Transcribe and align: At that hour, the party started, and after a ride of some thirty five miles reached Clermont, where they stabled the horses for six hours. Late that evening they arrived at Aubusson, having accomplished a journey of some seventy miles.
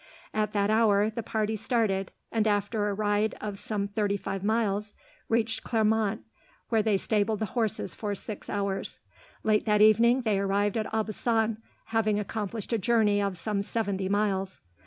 At 0.33 0.53
that 0.53 0.71
hour, 0.71 1.11
the 1.11 1.21
party 1.21 1.55
started, 1.55 2.11
and 2.31 2.47
after 2.47 2.89
a 2.89 2.93
ride 2.95 3.35
of 3.39 3.59
some 3.59 3.87
thirty 3.87 4.17
five 4.17 4.43
miles 4.43 4.95
reached 5.29 5.63
Clermont, 5.63 6.21
where 6.69 6.81
they 6.81 6.97
stabled 6.97 7.37
the 7.37 7.45
horses 7.53 7.93
for 7.93 8.15
six 8.15 8.49
hours. 8.49 8.99
Late 9.43 9.67
that 9.67 9.79
evening 9.83 10.23
they 10.23 10.39
arrived 10.39 10.75
at 10.75 10.91
Aubusson, 10.91 11.57
having 11.93 12.17
accomplished 12.19 12.73
a 12.73 12.79
journey 12.79 13.21
of 13.21 13.37
some 13.37 13.61
seventy 13.61 14.09
miles. 14.09 14.61